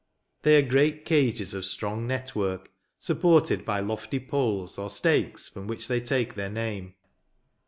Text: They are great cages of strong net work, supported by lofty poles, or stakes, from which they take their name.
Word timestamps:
They 0.41 0.57
are 0.57 0.67
great 0.67 1.05
cages 1.05 1.53
of 1.53 1.63
strong 1.63 2.07
net 2.07 2.33
work, 2.35 2.71
supported 2.97 3.63
by 3.63 3.81
lofty 3.81 4.19
poles, 4.19 4.79
or 4.79 4.89
stakes, 4.89 5.47
from 5.47 5.67
which 5.67 5.87
they 5.87 6.01
take 6.01 6.33
their 6.33 6.49
name. 6.49 6.95